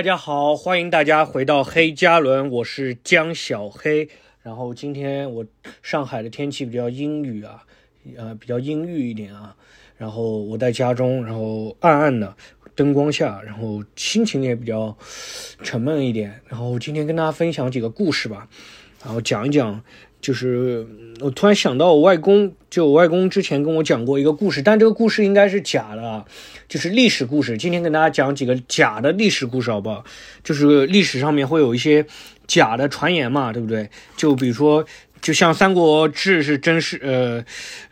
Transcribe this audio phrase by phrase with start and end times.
[0.00, 4.08] 大家好，欢迎大家回到黑加仑，我是江小黑。
[4.42, 5.44] 然后今天我
[5.82, 7.66] 上海的天气比较阴雨啊，
[8.16, 9.54] 呃，比较阴郁一点啊。
[9.98, 12.34] 然后我在家中，然后暗暗的
[12.74, 14.96] 灯光下，然后心情也比较
[15.62, 16.40] 沉闷一点。
[16.48, 18.48] 然后今天跟大家分享几个故事吧，
[19.02, 19.82] 然后讲一讲。
[20.20, 20.86] 就是
[21.20, 26.26] 我突然想到，我外公就我外公之前跟我讲过一个故事，但这个故事应该是假的，
[26.68, 27.56] 就是历史故事。
[27.56, 30.04] 今天跟大家讲几个假的历史故事，好不好？
[30.44, 32.04] 就是历史上面会有一些
[32.46, 33.88] 假的传言嘛，对不对？
[34.14, 34.84] 就比如说，
[35.22, 37.42] 就像《三国志》是真实，呃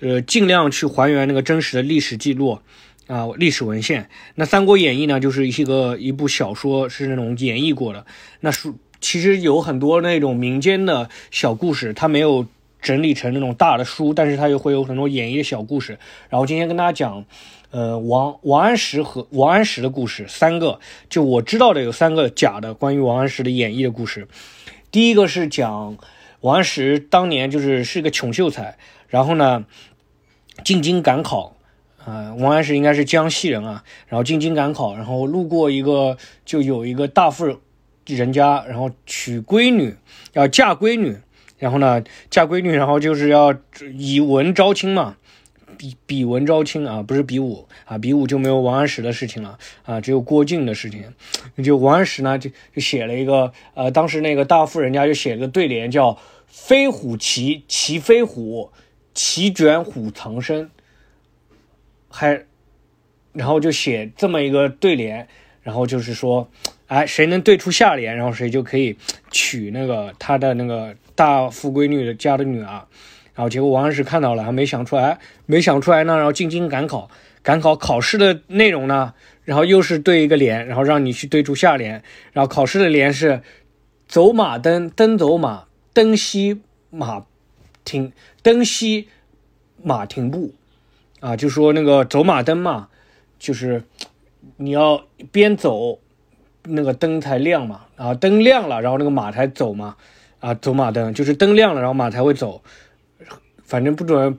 [0.06, 2.58] 呃，尽量去还原那个真实的历史记录
[3.06, 4.06] 啊，历史文献。
[4.34, 8.04] 那《三国演义》呢，就是一个一部小说，是那种演绎过的。
[8.40, 8.76] 那书。
[9.00, 12.46] 其实有很多那种民间的小故事，它没有
[12.80, 15.98] 整理成那种大的书，但是它又会有很多演绎的小故事。
[16.28, 17.24] 然后今天跟大家讲，
[17.70, 24.26] 呃，王王安石和王安石的故事三个，就我知道的有三个假的关于王安石的演绎的故事。
[24.90, 25.98] 第一个是讲
[26.40, 29.64] 王安石当年就是是个穷秀才，然后呢
[30.64, 31.56] 进京赶考，
[32.04, 37.58] 啊，王安石应该是江西人啊，然后进京赶考，然后路过一个就有一个大富
[38.14, 38.28] 人。
[38.28, 39.96] 家，然后娶闺女，
[40.34, 41.16] 要嫁闺女，
[41.58, 43.56] 然后呢，嫁闺女，然后就是要
[43.94, 45.16] 以文招亲嘛，
[45.78, 51.14] 比比文招亲啊，不是比武啊，比武就没有王安石的事情了啊，只有郭靖的事情。
[51.64, 58.70] 就王安石呢，就就写了一个，呃，当时那个大富人家就写了个对联，叫“飞虎骑，骑飞虎，
[59.14, 60.70] 骑卷虎藏身”，
[62.08, 62.44] 还，
[63.32, 65.26] 然后就写这么一个对联，
[65.62, 66.48] 然后就是说。
[66.88, 68.96] 哎，谁能对出下联，然后谁就可以
[69.30, 72.82] 娶那个他的那个大富闺女的家的女儿。
[73.34, 76.16] 然后结果王安石看到了，还没想出来，没想出来呢。
[76.16, 77.10] 然后进京赶考，
[77.42, 79.12] 赶考考试的内容呢，
[79.44, 82.02] 然后又是对一个联，然后让你去对出下联。
[82.32, 83.42] 然后考试的联是
[84.08, 87.26] 走马灯，灯走马，灯熄马
[87.84, 88.12] 停，
[88.42, 89.04] 灯熄
[89.82, 90.54] 马停步。
[91.20, 92.88] 啊，就说那个走马灯嘛，
[93.38, 93.84] 就是
[94.56, 96.00] 你要边走。
[96.68, 99.96] 那个灯才亮嘛，然后灯亮了，然后那个马才走嘛，
[100.40, 102.62] 啊，走马灯就是灯亮了，然后马才会走。
[103.64, 104.38] 反正不准，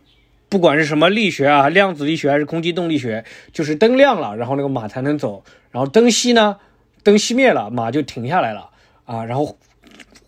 [0.49, 3.23] 不管是什么力学啊，量子力学还是空气动力学，
[3.53, 5.43] 就是灯亮了，然后那个马才能走。
[5.69, 6.57] 然后灯熄呢，
[7.03, 8.71] 灯熄灭了，马就停下来了
[9.05, 9.23] 啊。
[9.25, 9.57] 然后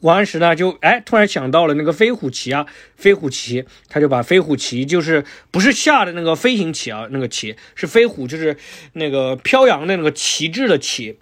[0.01, 8.55] 王安石呢，就哎突然想到了那个飞虎旗啊，飞虎旗，他就把飞虎旗就是不是下的那个飞行旗啊，那个旗是飞虎，就是
[8.93, 11.17] 那个飘扬的那个旗帜的旗。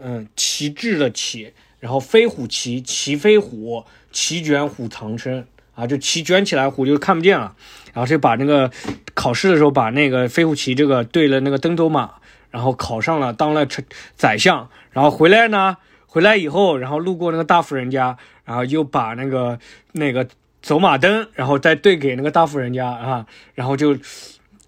[0.00, 7.54] 嗯，旗帜的旗，然后飞虎旗，旗飞虎，旗卷虎藏身啊，就旗卷起来，虎就看不见了。
[7.92, 8.70] 然后就把那个
[9.14, 12.14] 考试的时候，把那个飞虎旗这个对了那个登州马，
[12.50, 13.66] 然后考上了，当了
[14.14, 14.68] 宰相。
[14.90, 15.76] 然后回来呢，
[16.06, 19.58] 回来以后，然后路过那个大富人家，然后又把那个
[19.92, 20.28] 那个
[20.62, 23.96] 走马灯，然后再对给那个大富人家啊，然后就。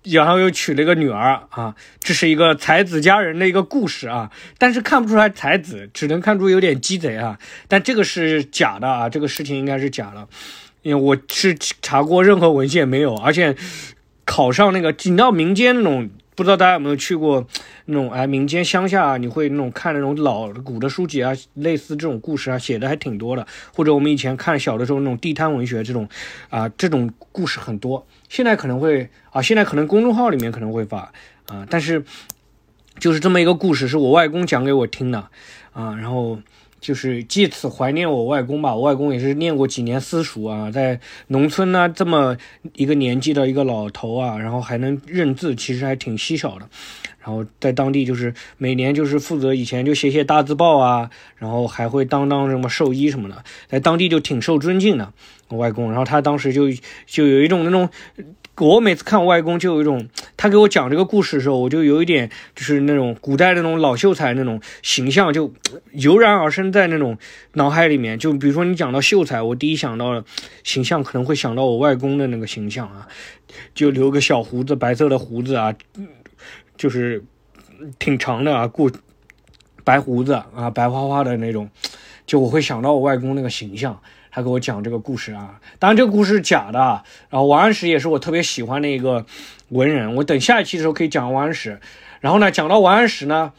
[0.02, 7.38] 然后又娶了一个女儿啊，这是一个才子佳人的一个故事啊，但是看不出来才子，只能看出有点鸡贼啊。
[7.68, 10.26] 但这个是假的啊，这个事情应该是假的，
[10.82, 13.54] 因为我是查过任何文献没有，而且
[14.24, 16.08] 考上那个，你知道民间那种，
[16.40, 17.46] 不知道大家有没有去过
[17.84, 26.08] 那种哎，民间乡下啊你会那种看那种老古的书籍啊，类似这种故事啊，写的还挺多的，或者我们以前看小的时候那种地摊文学这种
[26.48, 28.06] 啊，这种故事很多。
[28.30, 31.12] 现在可能会啊，现在可能公众号里面可能会发
[31.46, 32.02] 啊，但是
[32.98, 35.18] 就是这么一个故事，是我外公讲给我听的
[35.74, 36.38] 啊，然后
[36.80, 38.74] 就是借此怀念我外公吧。
[38.74, 42.36] 我外公也是念过几年私塾啊，在农村呢，这么
[42.74, 46.68] 一个年纪的一个老头啊，然后还能认字，其实还挺稀少的。
[47.18, 55.12] 然后在当地就是每年就是负责以前就写写大字报啊，然后还会当当什么兽医什么的，在当地就挺受尊敬的。
[55.48, 56.70] 我外公，然后他当时就
[57.06, 57.90] 就有一种那种，
[58.56, 60.06] 我每次看我外公就有一种，
[60.36, 65.50] 他给我讲这个故事的时候，我就有一点就是那种古代那种老秀才那种形象就
[65.92, 67.16] 油然而生在那种
[67.54, 68.18] 脑海里面。
[68.18, 70.22] 就比如说你讲到秀才，我第一想到的
[70.62, 73.08] 形象可能会想到我外公的那个形象啊，
[73.74, 75.74] 就留个小胡子，白色的胡子啊，
[76.76, 77.24] 就是
[77.98, 78.90] 挺长的啊，过
[79.84, 81.70] 白胡子啊，白花花的那种，
[82.26, 83.98] 就我会想到我外公那个形象。
[84.30, 86.78] 他给我讲这个故事啊，当然这个故事是假的。
[87.28, 89.26] 然后王安石也是我特别喜欢的一个
[89.70, 91.80] 文人，我等下一期的时候可以讲王安石。
[92.20, 93.52] 然后呢，讲到王安石呢，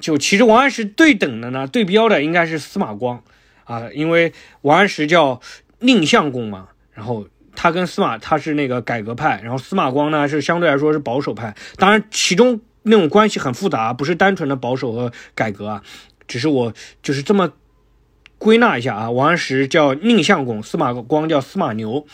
[0.00, 3.22] 就其实王安石对等的呢，对标的应该是司马光
[3.64, 4.32] 啊，因为
[4.62, 5.40] 王安石叫
[5.78, 11.54] 宁相公嘛，然后他跟司马他是那个改革派，然后司马光呢是相对来说是保守派。
[11.76, 15.82] 当然其中那种关系很复杂，不是单纯的保守和改革啊，
[16.26, 16.72] 只是我
[17.02, 17.52] 就是这么
[18.40, 19.10] 归纳一下啊。
[19.10, 22.06] 王安石叫宁相公，司马光叫司马牛，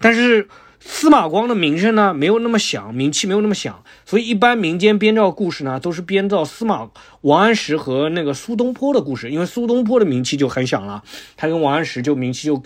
[0.00, 0.48] 但是
[0.80, 6.90] 司马光的名声呢没有那么响，名气没有那么响，所以一般民间编造故事呢都是编造司马
[7.20, 11.02] 王安石和那个苏东坡的故事，因为苏东坡的名气就很响了，
[11.36, 12.62] 他跟王安石就名气就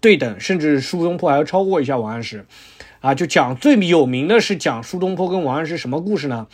[0.00, 2.46] 对等，甚至苏东坡还要超过一下王安石。
[3.00, 6.46] 啊，就讲最有名的是讲苏东坡跟王安石什么故事呢？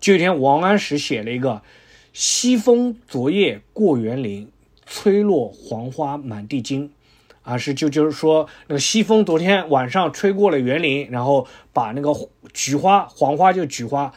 [0.00, 1.62] 就有一天，王安石写了一个
[2.12, 4.50] “西风昨夜过园林，
[4.88, 6.90] 吹落黄花满地金”，
[7.42, 12.12] 啊，是就就是说那个西风昨天晚上吹过了园林，然后把那个
[12.52, 14.12] 菊花黄花就菊花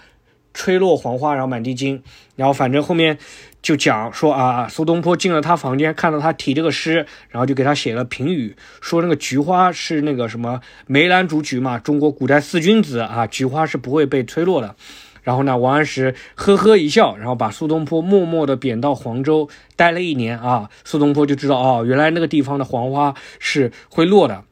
[0.53, 2.01] 吹落黄花，然后满地金，
[2.35, 3.17] 然后反正后面。
[3.61, 14.75] 就讲说啊，苏东坡进了他房间，看到他提这个诗，然后就给他写了评语，说那个菊花是那个什么梅兰竹菊嘛，中国古代四君子啊，菊花是不会被吹落的。
[15.21, 24.43] 然后呢，王安石呵呵一笑，然后把苏东坡默默的贬到黄州，待了一年啊，苏东坡就知道哦，原来那个地方的黄花是会落的。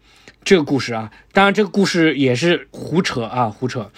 [0.44, 3.92] 这个故事啊，当然这个故事也是胡扯啊，胡扯。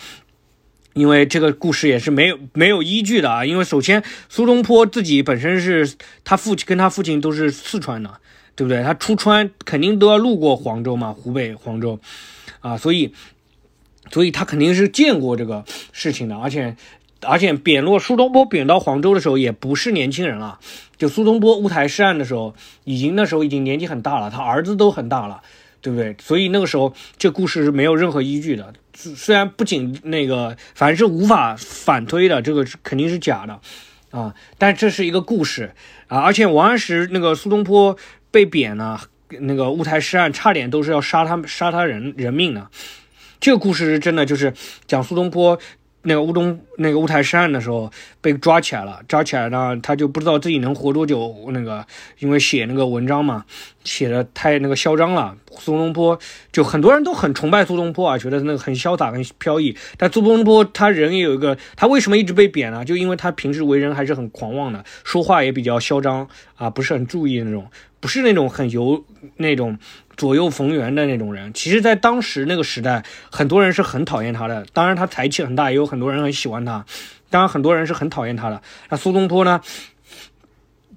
[0.93, 3.45] 因为这个故事也是没有没有依据的啊！
[3.45, 5.95] 因为首先苏东坡自己本身是
[6.25, 8.11] 他父亲跟他父亲都是四川的，
[8.57, 8.83] 对不对？
[8.83, 11.97] 他出川肯定都要路过黄州嘛，湖北黄州，
[12.59, 13.13] 啊，所以
[14.11, 16.35] 所以他肯定是见过这个事情的。
[16.37, 16.75] 而且
[17.21, 20.59] 而且贬落苏东坡贬到黄州的时候也不是年轻人了，
[20.97, 22.53] 就苏东坡乌台诗案的时候，
[22.83, 25.41] 已经那时候已经年纪很大了，他儿子都很大了。
[25.83, 26.15] 对不对？
[26.21, 28.71] 所以那个时候这故事是没有任何依据的。
[28.93, 33.59] 虽然不仅那个，反正是无法反推的，这个肯定是假的
[34.11, 34.35] 啊。
[34.59, 35.73] 但这是一个故事
[36.05, 37.97] 啊，而且王安石那个苏东坡
[38.29, 38.99] 被贬呢，
[39.39, 42.67] 那个乌台诗案差点都是要杀他杀他人人命的。
[43.41, 44.53] 这个故事是真的，就是
[44.87, 45.59] 讲苏东坡。
[46.03, 47.91] 那个乌东那个乌台诗案的时候
[48.21, 51.49] 被抓起来了，抓起来呢，他就不知道自己能活多久。
[51.51, 51.85] 那个
[52.17, 53.45] 因为写那个文章嘛，
[53.83, 55.37] 写的太那个嚣张了。
[55.59, 56.17] 苏东坡
[56.51, 59.77] 就很多人都很崇拜苏东坡啊，觉得那个很潇洒、很飘逸。
[59.95, 62.83] 但苏东坡他人也有一个，他为什么一直被贬呢？
[62.83, 67.67] 就因为他平时为人还是很狂妄的，说话也比较嚣张啊，不是很注意那种，
[67.99, 69.05] 不是那种很油
[69.37, 69.77] 那种。
[70.21, 74.63] 左右逢源的那种人，其实，在当时那个时代，很多人是很讨厌他的。
[74.71, 76.85] 当然，他才气很大，也有很多人很喜欢他。
[77.31, 78.61] 当然，很多人是很讨厌他的。
[78.89, 79.59] 那苏东坡呢？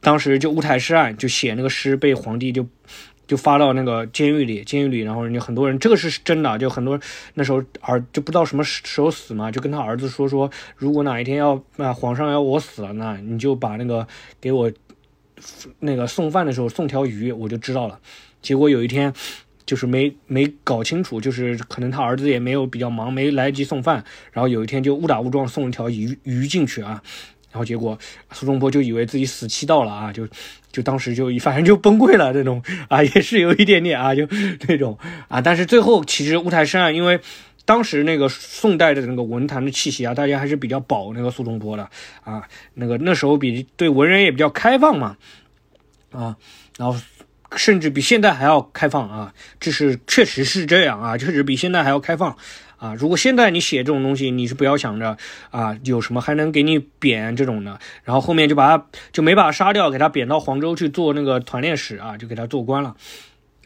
[0.03, 2.67] 当时就乌台诗案，就写那个诗，被皇帝就
[3.27, 7.01] 就发到那个监狱里，监狱里，然后人家很多人，这个是真的，就很多
[7.33, 14.07] 那时候儿就不知道什么时候死嘛，就跟他儿子说说，如果哪一天要啊皇上要我死了，那你就把那个
[14.39, 14.71] 给我
[15.81, 17.99] 那个送饭的时候送条鱼，我就知道了。
[18.45, 19.11] 结果有一天，
[19.65, 27.03] 就是没没搞清楚，就是可能他儿子也没有比较忙，没来得及送饭，然后有一天就误打误撞送一条鱼鱼进去啊，
[27.51, 27.99] 然后结果
[28.33, 30.29] 苏东坡就以为自己死期到了啊，就
[30.71, 34.29] 就当时就反正就崩溃了，这种啊也是有一点点啊，就
[34.69, 34.99] 那种
[35.29, 37.19] 啊，但是最后其实乌台诗案，因为
[37.65, 41.89] 当时那个宋代的那个文坛的气息啊，大家还是比较保那个苏东坡的
[42.23, 45.17] 啊，那个那时候比对文人也比较开放嘛，
[46.13, 46.37] 啊，
[46.77, 46.95] 然后。
[47.57, 49.35] 甚至比现在还要开放啊！
[49.61, 52.37] 这是确实是这样啊，确实比现在还要开放
[52.77, 52.95] 啊！
[52.95, 55.17] 如果现在你写这种东西，你是不要想着
[55.51, 62.95] 啊，有什么还能给你贬这种的，然后后面就把他就没把他杀掉，给他贬到黄州去做那个团练使啊，就给他做官了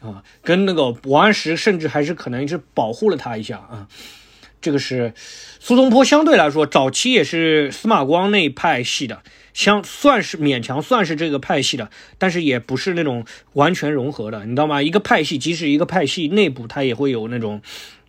[0.01, 3.87] 啊，跟那个王安石甚至还是可能是保护了他一下啊。
[4.61, 5.13] 这个是
[5.59, 9.21] 苏东坡相对来说早期也是司马光那一派系的。
[9.59, 14.81] 相算是勉强算是这个派系的，但是也不是那种完全融合的，你知道吗？
[14.81, 17.61] 一个派系，即使一个派系内部，它也会有那种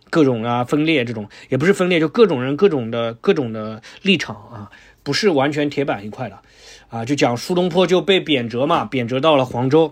[0.09, 4.71] 各种啊分裂，这种也不是分裂，就各种人各种的各种的立场啊，
[5.03, 6.39] 不是完全铁板一块的
[6.87, 7.03] 啊。
[7.03, 9.91] 就讲苏东坡就被贬谪嘛，贬谪到了黄州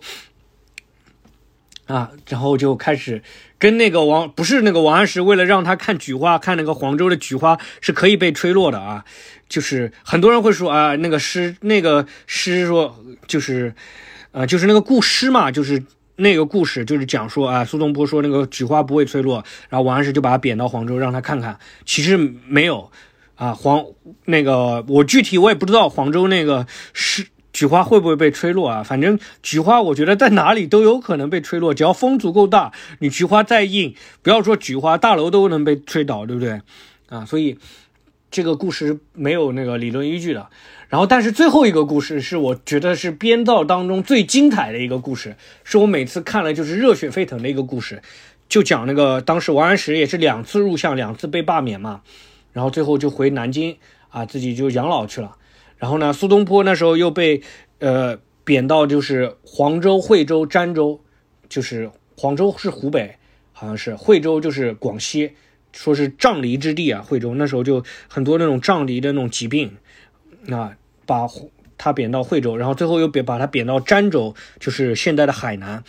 [1.88, 3.22] 啊，然后就开始。
[3.60, 9.04] 跟那个王不是那个王安石，为了让他看菊花，看那个黄州的菊花是可以被吹落的啊，
[9.50, 12.98] 就是很多人会说啊，那个诗那个诗说
[13.28, 13.75] 就是，
[14.32, 15.84] 呃，就是那个故事嘛，就是
[16.16, 22.16] 那个故事就是讲说啊，苏东坡说那个菊花不会吹落，然后王安石就把他贬到黄州让他看看，其实
[22.48, 22.89] 没有
[23.36, 23.86] 啊，黄
[24.25, 27.28] 那个我具体我也不知道黄州那个诗。
[27.51, 28.84] 菊花会不会被吹落啊？
[28.84, 36.62] 反正菊花，我觉得在哪里都有可能被吹落，只要风足够大，你菊花再硬，不要说菊花，大楼都能被吹倒，对不对？
[37.10, 37.58] 啊，所以
[38.29, 40.48] 这个故事没有那个理论依据的。
[40.89, 48.01] 然后，但是最后一个故事是我觉得是编造当中最精彩的一个故事，是我每次看了就是热血沸腾的一个故事，
[48.48, 52.01] 就讲那个当时王安石也是两次入相，两次被罢免嘛，
[52.53, 53.77] 然后最后就回南京。
[54.12, 55.36] 啊，自己就养老去了。
[55.79, 57.41] 然后呢，苏东坡那时候又被
[57.79, 61.01] 呃贬到就是黄州、惠州、儋州，
[61.48, 63.15] 就是黄州是湖北，
[63.53, 65.31] 好像是惠州就是广西，
[65.71, 67.01] 说是瘴离之地啊。
[67.01, 69.77] 惠州那时候就很多那种瘴离的那种疾病，
[70.50, 71.25] 啊，把
[71.77, 75.81] 他贬到惠州，然后最后又贬把他贬到儋州，就是现在的海南，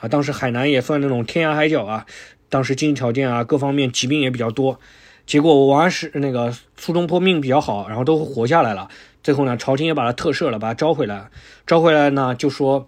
[0.00, 2.06] 啊，当时海南也算那种天涯海角啊，
[2.48, 4.80] 当时经济条件啊各方面疾病也比较多。
[5.26, 8.88] 结果王安石那个苏东坡命比较好，然后都活下来了。
[9.22, 11.30] 最后呢，朝廷也把他特赦了，把他招回来。
[11.66, 12.86] 招回来呢，就说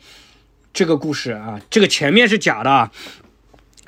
[0.72, 2.90] 这个故事啊，这个前面是假的。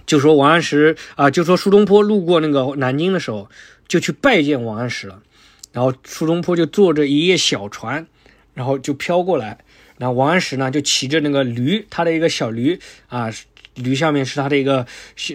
[0.05, 3.49] 就说王安石啊，就说苏东坡路过那个南京的时候，
[3.89, 5.23] 就去拜见王安石了。
[5.73, 8.07] 然后苏东坡就坐着一叶小船，
[8.53, 9.59] 然后就飘过来。
[9.99, 13.31] 然后王安石呢，就骑着那个驴，他的一个小驴啊。
[13.75, 14.87] 驴下面是他的一个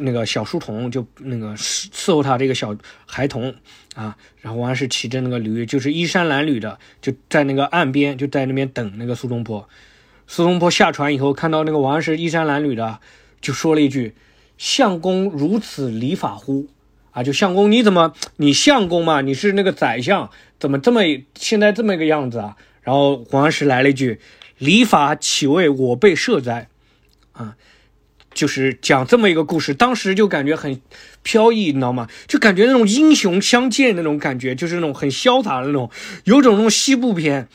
[0.01, 2.75] 那个小书童，就那个伺伺候他这个小
[3.05, 3.55] 孩童
[3.95, 4.15] 啊。
[4.41, 9.67] 然后王安石骑着那个驴，就是衣衫褴褛的，就在那个岸边，就在那边等那个苏东坡。
[10.27, 12.99] 苏东坡下船以后，看到那个王安石衣衫褴褛的，
[13.41, 14.13] 就说了一句
[14.57, 16.67] ：“相公如此礼法乎？”
[17.11, 20.29] 啊，就相公你怎么你相公嘛，你是那个宰相，
[20.59, 21.01] 怎么这么
[21.33, 22.55] 现在这么一个样子啊？
[22.81, 24.19] 然后王安石来了一句
[24.59, 26.67] ：“礼法岂为我辈设哉？”
[27.33, 27.57] 啊。
[28.37, 30.79] 就是讲这么一个故事，当时就感觉很
[31.23, 32.07] 飘逸，你知道吗？
[32.27, 35.89] 就感觉那种英雄相见那种感觉，就是那种很潇洒的那种，
[36.25, 37.47] 有种那种西部片，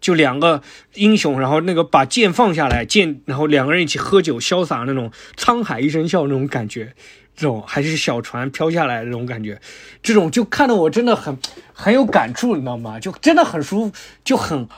[0.00, 0.62] 就两个
[0.94, 6.94] 英雄，然后那个把剑放下来，剑，然后两个人一起喝酒，潇洒那种沧海一声笑那种感觉，
[7.36, 9.60] 这种还是小船飘下来那种感觉，
[10.04, 11.36] 这种就看得我真的很
[11.72, 13.00] 很有感触，你知道吗？
[13.00, 13.92] 就真的很舒服，
[14.22, 14.68] 就很。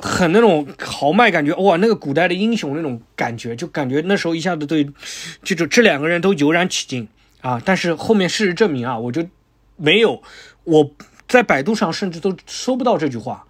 [0.00, 4.84] 很那种豪迈感觉，哇，那个古代的英雄那种感觉，就感觉那时候一下子对，
[5.42, 7.06] 就就这两个人都油然起敬
[7.40, 7.60] 啊。
[7.64, 9.26] 但是后面事实证明啊，我就
[9.76, 10.22] 没有，
[10.64, 10.90] 我
[11.28, 13.46] 在百度上甚至都搜不到这句话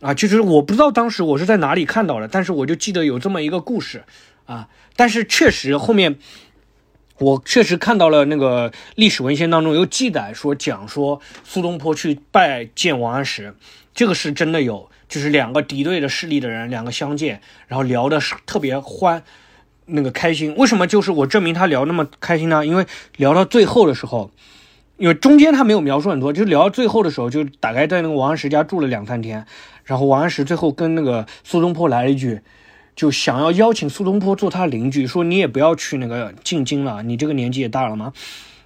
[0.00, 0.14] 啊。
[0.14, 4.04] 就是我不知道当时我是在哪里看到的，但是我就记得有这么一个故事
[4.46, 4.68] 啊。
[4.96, 6.18] 但是确实后面
[7.18, 13.54] 我确实看到了那个历史文献当中有记载说讲说苏东坡去拜见王安石，
[13.94, 14.90] 这个是真的有。
[15.08, 19.22] 就是两个敌对的势力的人，两个相见，然后聊的是特别欢，
[19.84, 20.54] 那个开心。
[20.56, 22.64] 为什么就是我证明他聊那么开心呢？
[22.64, 22.86] 因为
[23.18, 24.30] 聊到最后的时候，
[24.96, 29.44] 因为中间他没有描述很多，就聊到最后的时候，就大概在那个王安石家住了两三天。
[29.84, 32.40] 然后王安石最后跟那个苏东坡来了一句，
[32.96, 38.14] 就想要邀请苏东坡做他邻居，说你也不要去那个进京了，你这个年纪也大了嘛。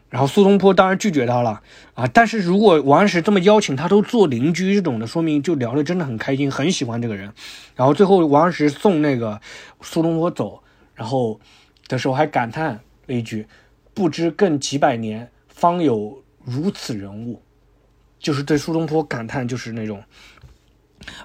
[0.08, 1.60] 然后苏东坡当然拒绝他了
[1.94, 2.06] 啊！
[2.06, 7.32] 但是如果王安石这么邀请他都做邻居这种的，说明就聊得真的很开心，很喜欢这个人。
[7.74, 9.40] 然后最后王安石送那个
[9.80, 10.62] 苏东坡走，
[10.94, 11.40] 然后
[11.88, 13.48] 的时候还感叹了一句
[13.94, 17.42] ：“不知更几百年，方有如此人物。”
[18.18, 20.02] 就是对苏东坡感叹，就是那种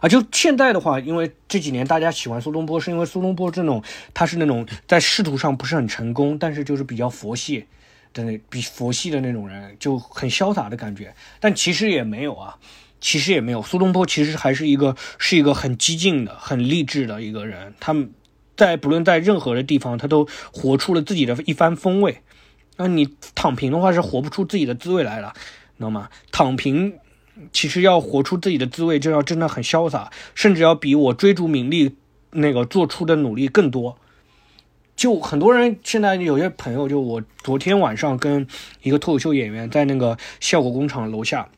[0.01, 3.81] 啊，就现在的话，因为这几年大家喜欢苏东坡，是因为苏东坡这种
[4.13, 7.67] 他是那种在仕途上不是很成功，但是就是比较佛系。
[8.13, 12.57] 的那比佛系的那种人就很潇洒的感觉，但其实也没有啊，
[12.99, 13.61] 其实也没有。
[13.61, 17.73] 苏东坡其实还是一个是一个很激进的、很励志的一个人。
[17.79, 18.11] 他们
[18.55, 22.21] 在不论在任何的地方，他都活出了自己的一番风味。
[22.77, 25.33] 那你躺平的话是活不出自己的滋味来了，
[25.77, 26.09] 知道吗？
[26.31, 26.93] 躺平
[27.51, 31.95] 其实要活出自己的滋味，就要真的很潇洒，甚至要比我追逐名利
[32.31, 33.97] 那个做出的努力更多。
[35.01, 38.45] 就很多人现在有些朋友，就我昨天晚上跟
[38.83, 41.49] 一个脱口秀演员在那个效果工厂楼下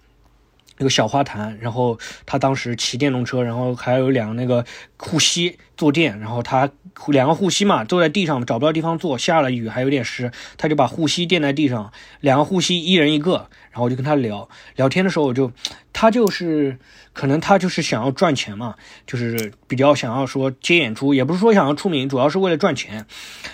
[0.78, 4.64] 那个小花坛，然后他当时骑电动车，然后还有两个那个
[4.96, 6.72] 护膝坐垫，然后他
[7.08, 14.48] 两个护膝嘛坐在地上找不到地方坐，下了雨还有点湿，他就把护膝垫在地上，两个护膝一人一个，然后我就跟他聊
[14.78, 15.52] 聊天的时候，我就
[15.92, 16.80] 他就是。
[17.14, 23.06] 可能他就是想要赚钱嘛，就是比较想要说接演出，也不是说想要出名，主要是为了赚钱。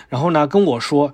[0.07, 1.13] 然后呢，跟我说，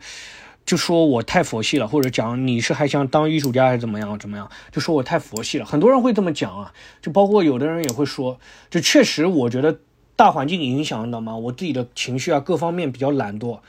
[0.66, 5.66] 就说我太佛系了，或者讲你是还想当艺术家还是怎么样怎么样，就说我太佛系了。
[5.66, 6.72] 很多人会这么讲啊，
[7.02, 9.80] 就包括有的人也会说，就确实我觉得
[10.16, 13.60] 大环境影响的嘛，我自己的情绪啊各方面比较懒惰。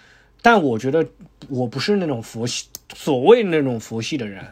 [0.42, 1.04] 但我觉得
[1.48, 4.44] 我不是那种佛系，所谓那种佛系的人，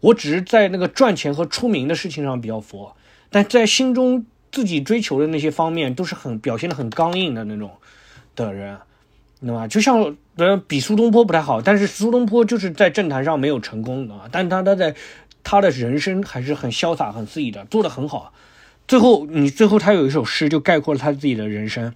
[0.00, 2.94] 我只是在那个赚钱和出名的事情上比较佛。
[3.30, 7.70] 但在心中自己追求的那些方面都是很表现的很刚硬的那种
[8.34, 8.78] 的人，
[9.40, 9.66] 懂吗？
[9.66, 14.94] 就像呃比苏东坡不太好，但是苏东坡就是在政坛上没有成功，啊，但他他在
[15.42, 18.32] 他的人生还是很潇洒很肆意的，做的很好。
[18.88, 21.92] 最后你最后他有一首诗就概括了他自己的人生，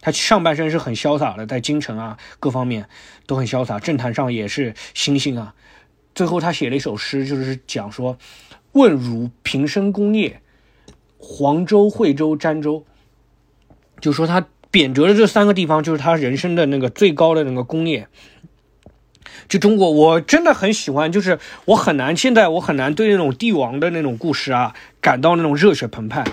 [0.00, 2.88] 他上半生是很潇洒的，在京城啊各方面
[3.26, 5.54] 都很潇洒，政坛上也是星星啊。
[6.14, 8.18] 最后他写了一首诗，就是讲说。
[8.72, 10.40] 问汝平生功业，
[11.20, 12.84] 黄州、惠州、儋州，
[14.00, 18.08] 就说他贬谪的这三个地方，就是他人生的那个最高的那个功业。
[19.48, 26.24] 就中国，我真的很喜欢，就是我很难，现在我很难对那种帝王的那种故事啊感到那种热血澎湃，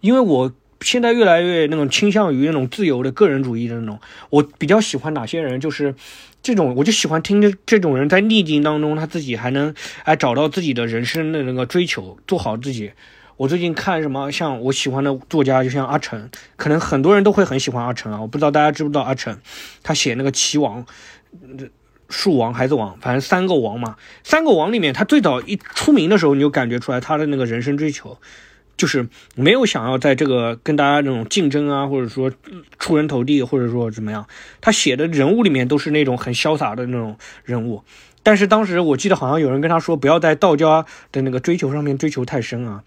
[0.00, 3.98] 因为我现在越来越那种倾向于那种自由的个人主义的那种。
[4.30, 5.94] 我比较喜欢哪些人，就是
[6.42, 12.92] 这种，我就喜欢听着这种人在逆境当中，他自己还能哎找到自己的人生的那个追求，做好自己。
[13.40, 18.20] 我最近看什么，像我喜欢的作家，就像阿成，可能很多人都会很喜欢阿成啊。
[18.20, 19.40] 我不知道大家知不知道阿成，
[19.82, 20.84] 他写那个棋王。
[22.10, 23.96] 树王、孩子王，反正三个王嘛。
[24.22, 28.18] 三个王里面，他最早一出名的时候，你就感觉出来他的那个人生追求，
[28.76, 32.30] 就是没有想要在这个跟大家那种竞争啊，或者说
[32.78, 34.26] 出人头地，或者说怎么样。
[34.60, 37.82] 他写的人物里面都是那种很潇洒的那种人物。
[38.22, 42.84] 但是当时我记得好像有人跟他说，不要在道家的那个追求上面追求太深啊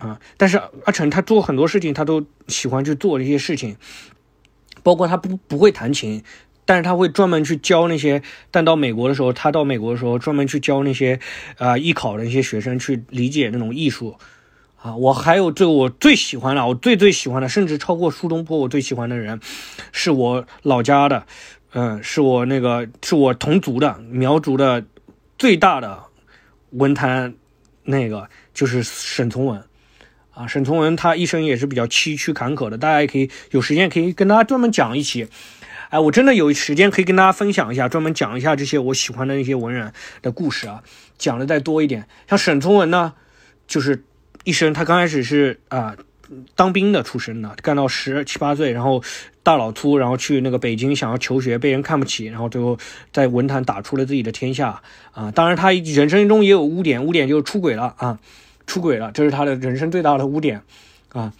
[0.00, 0.20] 啊。
[0.36, 3.76] 但是阿成他做很多事情，他都喜欢去做这些事情，
[4.82, 6.24] 包括他不不会弹琴。
[6.66, 11.18] 但是他会专门去教那些，但到美国的时候，他到美国的时候专门去教那些，
[11.58, 14.16] 啊，艺考的那些学生去理解那种艺术，
[14.80, 19.40] 啊，我还有最我最喜欢的，我最最喜欢的，甚至超过苏东坡，我最喜欢的人，
[19.90, 21.26] 是我老家的，
[21.72, 24.84] 嗯，是我那个是我同族的苗族的
[25.38, 26.04] 最大的
[26.70, 27.34] 文坛，
[27.82, 29.60] 那个就是沈从文，
[30.40, 35.28] 啊，沈从文他一生也是比较崎岖坎坷的，大家也可以有时间可以跟大家专门讲一期。
[35.90, 39.92] 哎，我真的有时间可以跟大家分享一下，专门讲一下这些我喜欢的那些文人
[40.22, 40.82] 的故事啊，
[41.18, 42.06] 讲的再多一点。
[42.26, 43.12] 像沈从文呢，
[43.66, 44.02] 就是
[44.44, 45.94] 一生他刚开始是啊
[46.54, 49.02] 当兵的出身的，干到十七八岁，然后
[49.42, 52.78] 大老粗，然后去那个北京想要求学，被人看不起，然后最后
[53.12, 55.30] 在文坛打出了自己的天下啊。
[55.32, 58.20] 当然他人生中也有污点，污点就是出轨了啊，
[58.70, 60.62] 出轨了，这是他的人生最大的污点
[61.08, 61.32] 啊。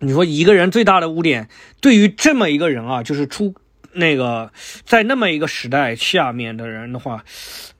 [0.00, 1.48] 你说一个人最大的污点，
[1.80, 3.54] 对于这么一个人啊，就是出
[3.94, 4.52] 那个
[4.84, 7.24] 在那么一个时代下面的人的话，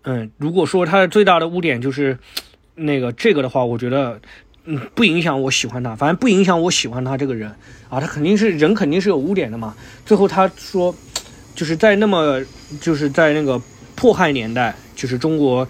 [0.05, 2.19] 嗯，如果说他的最大的污点就是
[2.75, 4.19] 那个这个的话，我觉得
[4.65, 7.51] 嗯不影响我喜欢他，反正不影响我喜欢他这个人
[7.91, 9.77] 啊，他肯定是人肯定是有污点的嘛。
[10.07, 10.95] 最后他说，
[11.55, 12.43] 就是在那么
[12.81, 13.61] 就是在那个
[13.95, 15.69] 迫害年代，就是中国，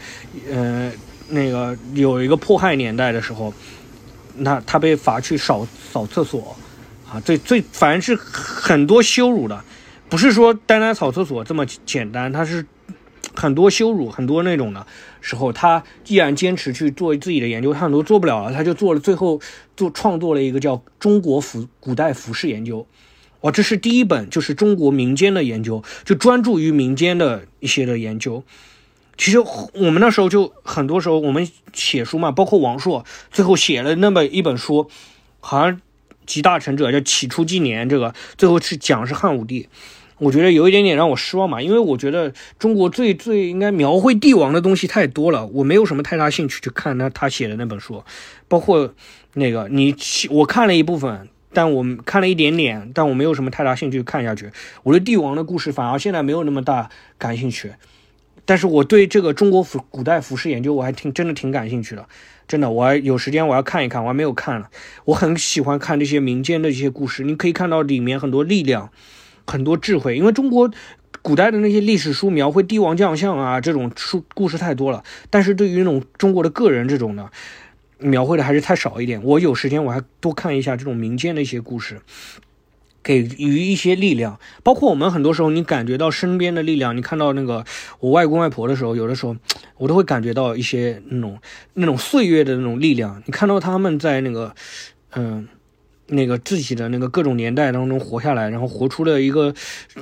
[0.48, 0.92] 呃，
[1.28, 3.52] 那个有一个迫害年代的时候。
[4.38, 6.54] 那他被罚去扫扫厕所，
[7.10, 9.64] 啊，最最反正是很多羞辱的，
[10.10, 12.66] 不是说单单扫厕所这么简单，他是
[13.34, 14.86] 很多羞辱，很多那种的
[15.22, 19.40] 时候，他依然坚持去做自己的研究，他很多做不了了，他就做了，最后
[19.74, 22.80] 做创作了一个叫《中国服古代服饰研究》，
[23.40, 28.44] 哇，这是第一本，就是中国民间的研究，就专注于民间的一些的研究。
[29.18, 34.90] 其实我们那时候就很多时候我们写书嘛，包括王朔最后写了那么一本书，
[35.40, 35.80] 好像
[36.26, 39.68] 集大成者叫《起初纪年》，这个最后是讲是汉武帝，
[40.18, 48.04] 我觉得有一点点让我失望嘛，因为我觉得中国最最应该描绘帝王的东西太多了，我没有什么太大兴趣去看他他写的那本书，
[48.48, 48.92] 包括
[49.34, 49.94] 那个你
[50.30, 54.50] 我看了一部分，但我看了一点点，但我没有什么太大兴趣看下去，
[54.82, 57.72] 我对帝王的故事反而现在没有那么大感兴趣。
[58.46, 62.08] 但是我对这个中国服古代服饰研究我还挺真的挺感兴趣的，
[62.48, 64.70] 真的，我还有时间我要看一看，我还没有看了。
[65.04, 68.90] 我很喜欢看这些民间的一些故事，你可以看到里面很多力量，
[69.46, 70.16] 很多智慧。
[70.16, 70.70] 因为中国
[71.22, 77.28] 古代的那些历史书描绘帝王将相啊，这种书故事太多了，但是对于那种中国的个人这种的
[77.98, 79.20] 描绘的还是太少一点。
[79.24, 82.00] 我有时间我还多看一下这种民间的一些故事。
[83.06, 87.64] 给予一些力量，包括我们很多时候，你感觉到身边的力量，你看到那个
[88.00, 89.36] 我外公外婆的时候，有的时候
[89.78, 91.38] 我都会感觉到一些那种
[91.74, 93.22] 那种岁月的那种力量。
[93.26, 94.52] 你看到他们在那个，
[95.14, 95.46] 嗯，
[96.08, 99.54] 那个自己的那个各种年代当中活下来，然后活出了一个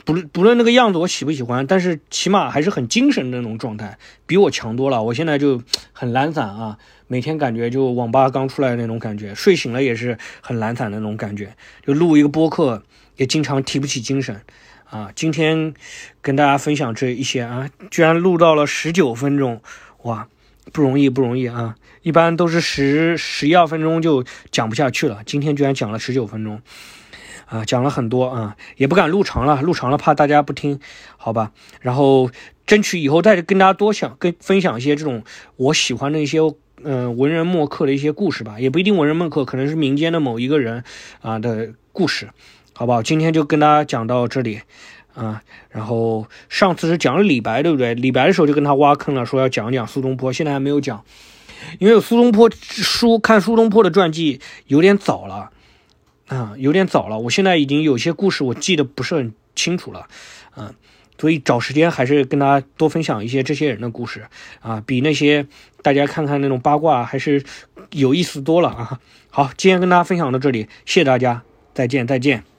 [0.05, 5.03] 不论不论那个样子我喜不喜欢，但是起码还是很精神的那种状态，比我强多了。
[5.03, 5.63] 我现在就
[5.93, 6.79] 很懒散啊。
[7.07, 11.55] 每天感觉就网吧刚出来的那种感觉，睡醒了也是很懒散的那种感觉，
[11.87, 12.83] 就录一个播客
[13.17, 14.41] 也经常提不起精神，
[14.89, 15.75] 啊，今天
[16.23, 19.61] 跟大家分享这一些啊，居然录到了十九分钟，
[20.05, 20.27] 哇，
[20.73, 26.61] 不容易不容易啊，一般都是十十一二分钟就讲不下去了，今天居然讲了十九分钟，
[27.47, 30.81] 啊，讲了很多啊，也不敢录长了，录长了怕大家不听，
[31.17, 32.31] 好吧，然后
[32.67, 35.23] 争取以后再跟大家多想跟分享一些这种
[35.57, 36.39] 我喜欢的一些。
[36.87, 40.85] 嗯，文人墨客的一些故事吧，也不一定文人墨客，可能是民间的某一个人
[41.23, 42.29] 啊的故事，
[42.75, 43.03] 好不好？
[43.03, 44.61] 今天就跟大家讲到这里。
[45.15, 45.43] 啊。
[45.71, 47.95] 然后上次是讲了李白，对不对？
[47.95, 51.05] 李白的时候就跟他挖坑了，说要讲讲苏东坡，现在还没有讲。
[51.79, 55.51] 因为苏东坡书看苏东坡的传记有点早了，
[56.27, 57.19] 啊，有点早了。
[57.19, 60.07] 我现在已经有些故事我记得不是很清楚了，
[60.57, 60.75] 嗯，
[61.19, 64.27] 所以找时间还是跟他多分享一些这些人的故事
[64.61, 65.47] 啊，比那些
[65.81, 67.43] 大家看看那种八卦还是
[67.93, 69.01] 有意思多了啊。
[69.31, 72.54] 好，今天跟大家分享到这里，谢谢大家，再见，再见。